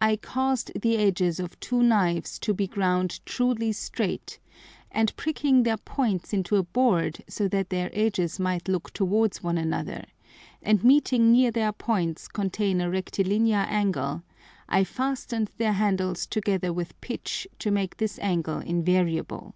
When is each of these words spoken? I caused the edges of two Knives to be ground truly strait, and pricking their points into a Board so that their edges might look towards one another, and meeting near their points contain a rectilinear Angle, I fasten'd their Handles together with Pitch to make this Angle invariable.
I 0.00 0.16
caused 0.16 0.72
the 0.74 0.96
edges 0.96 1.38
of 1.38 1.60
two 1.60 1.82
Knives 1.82 2.38
to 2.38 2.54
be 2.54 2.66
ground 2.66 3.20
truly 3.26 3.72
strait, 3.72 4.38
and 4.90 5.14
pricking 5.16 5.64
their 5.64 5.76
points 5.76 6.32
into 6.32 6.56
a 6.56 6.62
Board 6.62 7.22
so 7.28 7.46
that 7.48 7.68
their 7.68 7.90
edges 7.92 8.40
might 8.40 8.68
look 8.68 8.94
towards 8.94 9.42
one 9.42 9.58
another, 9.58 10.04
and 10.62 10.82
meeting 10.82 11.30
near 11.30 11.50
their 11.50 11.72
points 11.72 12.26
contain 12.26 12.80
a 12.80 12.88
rectilinear 12.88 13.66
Angle, 13.68 14.22
I 14.66 14.82
fasten'd 14.82 15.50
their 15.58 15.74
Handles 15.74 16.24
together 16.24 16.72
with 16.72 16.98
Pitch 17.02 17.46
to 17.58 17.70
make 17.70 17.98
this 17.98 18.18
Angle 18.20 18.60
invariable. 18.60 19.54